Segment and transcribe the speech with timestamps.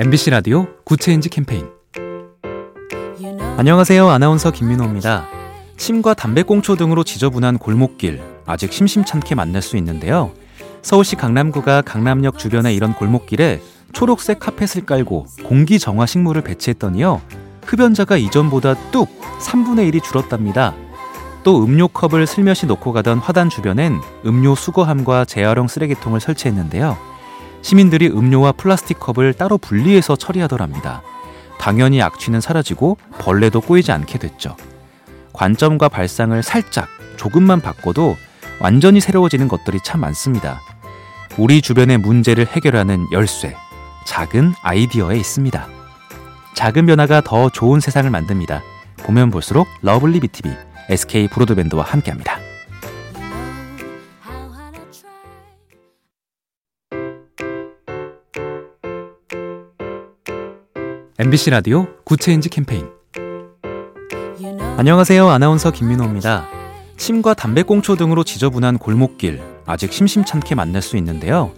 [0.00, 1.66] MBC 라디오 Good Change 캠페인
[3.56, 4.08] 안녕하세요.
[4.08, 5.26] 아나운서 김민호입니다.
[5.76, 10.30] 침과 담배꽁초 등으로 지저분한 골목길 아직 심심찮게 만날 수 있는데요.
[10.82, 13.60] 서울시 강남구가 강남역 주변의 이런 골목길에
[13.92, 17.20] 초록색 카펫을 깔고 공기 정화 식물을 배치했더니요.
[17.66, 19.08] 흡연자가 이전보다 뚝
[19.40, 20.76] 3분의 1이 줄었답니다.
[21.42, 27.17] 또 음료 컵을 슬며시 놓고 가던 화단 주변엔 음료 수거함과 재활용 쓰레기통을 설치했는데요.
[27.62, 31.02] 시민들이 음료와 플라스틱 컵을 따로 분리해서 처리하더랍니다.
[31.58, 34.56] 당연히 악취는 사라지고 벌레도 꼬이지 않게 됐죠.
[35.32, 38.16] 관점과 발상을 살짝 조금만 바꿔도
[38.60, 40.60] 완전히 새로워지는 것들이 참 많습니다.
[41.36, 43.54] 우리 주변의 문제를 해결하는 열쇠,
[44.06, 45.68] 작은 아이디어에 있습니다.
[46.54, 48.62] 작은 변화가 더 좋은 세상을 만듭니다.
[48.98, 50.50] 보면 볼수록 lovely B tv
[50.90, 52.37] SK 브로드밴드와 함께합니다.
[61.20, 62.86] MBC 라디오 Good Change 캠페인
[64.76, 65.28] 안녕하세요.
[65.28, 66.46] 아나운서 김민호입니다.
[66.96, 71.50] 침과 담배꽁초 등으로 지저분한 골목길 아직 심심찮게 만날 수 있는데요.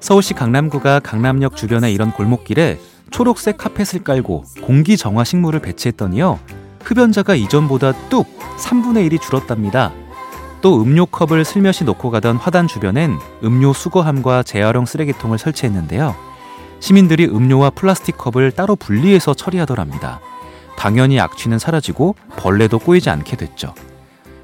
[0.00, 2.78] 서울시 강남구가 강남역 주변의 이런 골목길에
[3.10, 6.38] 초록색 카펫을 깔고 공기 정화 식물을 배치했더니요.
[6.84, 8.26] 흡연자가 이전보다 뚝
[8.58, 9.94] 3분의 1이 줄었답니다.
[10.60, 16.35] 또 음료 컵을 슬며시 놓고 가던 화단 주변엔 음료 수거함과 재활용 쓰레기통을 설치했는데요.
[16.80, 20.20] 시민들이 음료와 플라스틱 컵을 따로 분리해서 처리하더랍니다.
[20.76, 23.74] 당연히 악취는 사라지고 벌레도 꼬이지 않게 됐죠.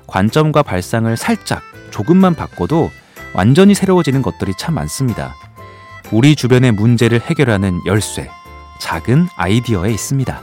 [0.07, 2.91] 관점과 발상을 살짝 조금만 바꿔도
[3.35, 5.35] 완전히 새로워지는 것들이 참 많습니다.
[6.11, 8.29] 우리 주변의 문제를 해결하는 열쇠,
[8.81, 10.43] 작은 아이디어에 있습니다.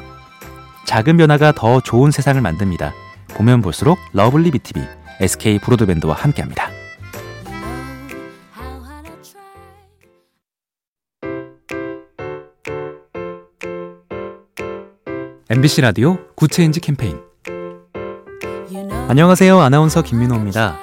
[0.86, 2.94] 작은 변화가 더 좋은 세상을 만듭니다.
[3.36, 4.82] 보면 볼수록 lovely B tv
[5.22, 6.69] SK 브로드밴드와 함께합니다.
[15.52, 17.18] MBC 라디오 Good Change 캠페인
[19.08, 19.60] 안녕하세요.
[19.60, 20.78] 아나운서 김민호입니다.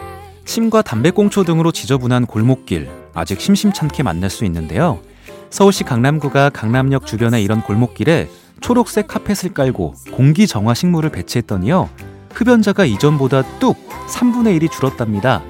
[0.44, 4.98] 침과 담배꽁초 등으로 지저분한 골목길 아직 심심찮게 만날 수 있는데요.
[5.50, 8.28] 서울시 강남구가 강남역 주변의 이런 골목길에
[8.60, 11.88] 초록색 카펫을 깔고 공기 정화 식물을 배치했더니요.
[12.34, 13.76] 흡연자가 이전보다 뚝
[14.08, 15.44] 3분의 1이 줄었답니다.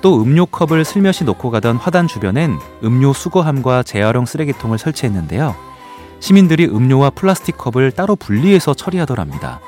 [0.00, 5.75] 또 음료 컵을 슬며시 놓고 가던 화단 주변엔 음료 수거함과 재활용 쓰레기통을 설치했는데요.
[6.20, 9.60] 시민들이 음료와 플라스틱 컵을 따로 분리해서 처리하더랍니다.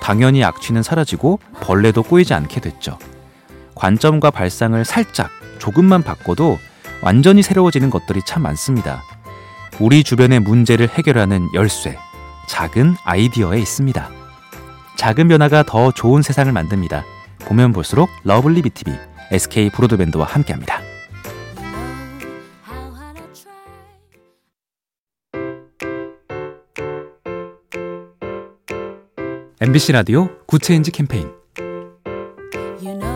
[0.00, 2.98] 당연히 악취는 사라지고 벌레도 꼬이지 않게 됐죠.
[3.74, 6.58] 관점과 발상을 살짝 조금만 바꿔도
[7.02, 9.02] 완전히 새로워지는 것들이 참 많습니다.
[9.78, 11.96] 우리 주변의 문제를 해결하는 열쇠,
[12.48, 14.10] 작은 아이디어에 있습니다.
[14.96, 17.04] 작은 변화가 더 좋은 세상을 만듭니다.
[17.46, 18.92] 보면 볼수록 lovely B tv
[19.32, 20.79] SK 브로드밴드와 함께합니다.
[29.62, 31.28] MBC 라디오 Good Change 캠페인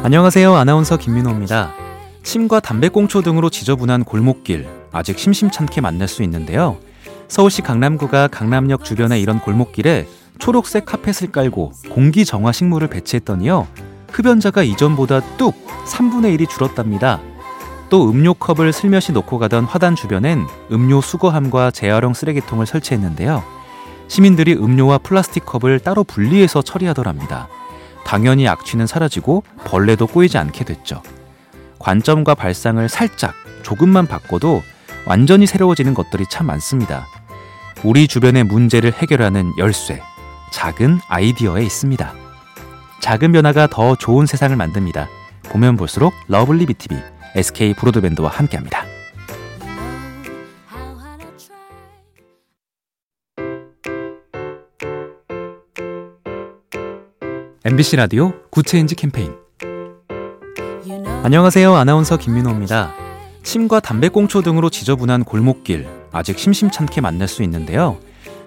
[0.03, 0.55] 안녕하세요.
[0.55, 1.73] 아나운서 김민호입니다.
[2.23, 6.77] 침과 담배꽁초 등으로 지저분한 골목길 아직 심심찮게 만날 수 있는데요.
[7.29, 10.07] 서울시 강남구가 강남역 주변의 이런 골목길에
[10.39, 13.67] 초록색 카펫을 깔고 공기 정화 식물을 배치했더니요.
[14.13, 15.55] 흡연자가 이전보다 뚝
[15.87, 17.23] 3분의 1이 줄었답니다.
[17.89, 23.64] 또 음료 컵을 슬며시 놓고 가던 화단 주변엔 음료 수거함과 재활용 쓰레기통을 설치했는데요.
[24.09, 27.49] 시민들이 음료와 플라스틱 컵을 따로 분리해서 처리하더랍니다.
[28.05, 31.03] 당연히 악취는 사라지고 벌레도 꼬이지 않게 됐죠.
[31.79, 34.63] 관점과 발상을 살짝 조금만 바꿔도
[35.07, 37.07] 완전히 새로워지는 것들이 참 많습니다.
[37.83, 40.01] 우리 주변의 문제를 해결하는 열쇠,
[40.53, 42.15] 작은 아이디어에 있습니다.
[43.01, 45.09] 작은 변화가 더 좋은 세상을 만듭니다.
[45.45, 46.97] 보면 볼수록 lovely B tv
[47.37, 48.84] SK 브로드밴드와 함께합니다.
[57.67, 59.33] MBC 라디오 Good Change 캠페인
[61.23, 61.75] 안녕하세요.
[61.75, 62.93] 아나운서 김민호입니다.
[63.43, 67.97] 침과 담배꽁초 등으로 지저분한 골목길 아직 심심찮게 만날 수 있는데요.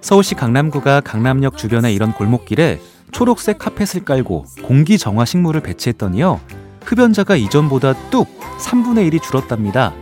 [0.01, 2.79] 서울시 강남구가 강남역 주변의 이런 골목길에
[3.11, 6.39] 초록색 카펫을 깔고 공기 정화 식물을 배치했더니요.
[6.85, 8.27] 흡연자가 이전보다 뚝
[8.59, 9.95] 3분의 1이 줄었답니다.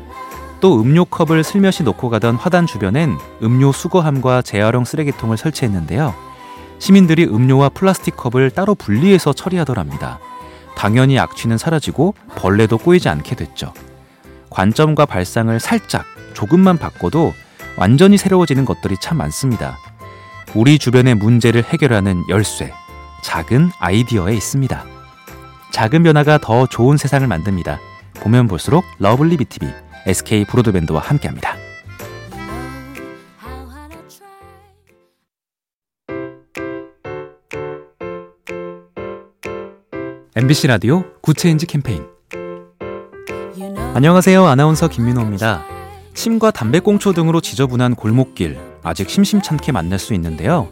[0.59, 6.34] 또 음료 컵을 슬며시 놓고 가던 화단 주변엔 음료 수거함과 재활용 쓰레기통을 설치했는데요.
[6.79, 10.19] 시민들이 음료와 플라스틱 컵을 따로 분리해서 처리하더랍니다.
[10.75, 13.73] 당연히 악취는 사라지고 벌레도 꼬이지 않게 됐죠.
[14.49, 17.33] 관점과 발상을 살짝 조금만 바꿔도
[17.77, 19.77] 완전히 새로워지는 것들이 참 많습니다.
[20.53, 22.71] 우리 주변의 문제를 해결하는 열쇠,
[23.23, 24.85] 작은 아이디어에 있습니다.
[25.71, 27.79] 작은 변화가 더 좋은 세상을 만듭니다.
[28.21, 29.67] 보면 볼수록 lovely B tv
[30.07, 31.54] SK 브로드밴드와 함께합니다.
[40.37, 42.03] MBC 라디오 Good Change 캠페인
[43.93, 44.45] 안녕하세요.
[44.45, 45.63] 아나운서 김민호입니다.
[46.13, 50.67] 침과 담배꽁초 등으로 지저분한 골목길 아직 심심찮게 만날 수 있는데요.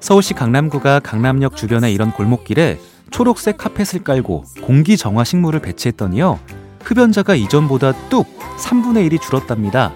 [0.00, 2.78] 서울시 강남구가 강남역 주변의 이런 골목길에
[3.10, 6.38] 초록색 카펫을 깔고 공기 정화 식물을 배치했더니요.
[6.84, 8.26] 흡연자가 이전보다 뚝
[8.58, 9.94] 3분의 1이 줄었답니다.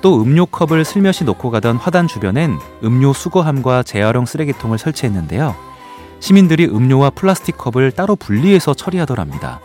[0.00, 5.75] 또 음료 컵을 슬며시 놓고 가던 화단 주변엔 음료 수거함과 재활용 쓰레기통을 설치했는데요.
[6.20, 9.60] 시민들이 음료와 플라스틱 컵을 따로 분리해서 처리하더랍니다.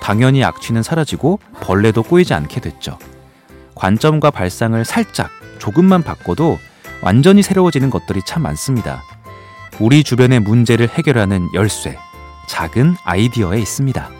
[0.00, 2.98] 당연히 악취는 사라지고 벌레도 꼬이지 않게 됐죠.
[3.74, 6.58] 관점과 발상을 살짝, 조금만 바꿔도
[7.02, 9.02] 완전히 새로워지는 것들이 참 많습니다.
[9.78, 11.96] 우리 주변의 문제를 해결하는 열쇠,
[12.48, 14.10] 작은 아이디어에 있습니다.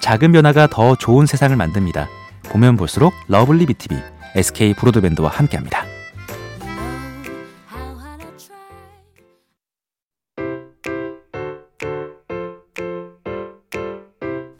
[0.00, 2.08] 작은 변화가 더 좋은 세상을 만듭니다.
[2.50, 3.96] 보면 볼수록 lovely B tv
[4.36, 5.83] SK 브로드밴드와 함께합니다.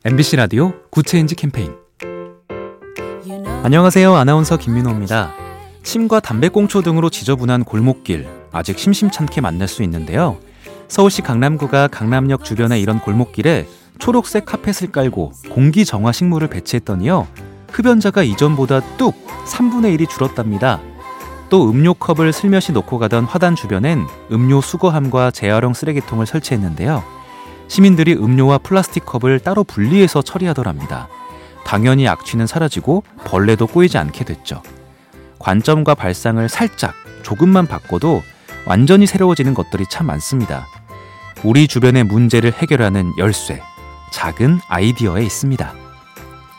[0.07, 1.73] MBC 라디오 Good Change 캠페인
[3.63, 4.15] 안녕하세요.
[4.15, 5.33] 아나운서 김민호입니다.
[5.83, 10.37] 침과 담배꽁초 등으로 지저분한 골목길 아직 심심찮게 만날 수 있는데요.
[10.89, 13.67] 서울시 강남구가 강남역 주변의 이런 골목길에
[13.99, 17.27] 초록색 카펫을 깔고 공기 정화 식물을 배치했더니요.
[17.73, 19.15] 흡연자가 이전보다 뚝
[19.47, 20.83] 3분의 1이 줄었답니다.
[21.49, 27.24] 또 음료 컵을 슬며시 놓고 가던 화단 주변엔 음료 수거함과 재활용 쓰레기통을 설치했는데요.
[27.69, 31.09] 시민들이 음료와 플라스틱 컵을 따로 분리해서 처리하더랍니다.
[31.65, 34.63] 당연히 악취는 사라지고 벌레도 꼬이지 않게 됐죠.
[35.39, 38.23] 관점과 발상을 살짝, 조금만 바꿔도
[38.67, 40.67] 완전히 새로워지는 것들이 참 많습니다.
[41.43, 43.61] 우리 주변의 문제를 해결하는 열쇠,
[44.13, 45.75] 작은 아이디어에 있습니다.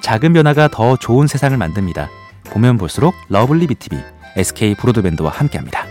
[0.02, 2.10] 작은 변화가 더 좋은 세상을 만듭니다.
[2.46, 3.98] 보면 볼수록 lovely B tv
[4.38, 5.85] SK 브로드밴드와 함께합니다.